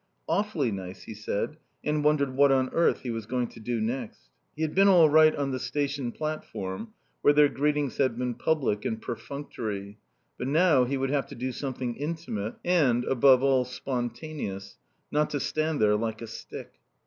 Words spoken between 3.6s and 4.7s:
next. He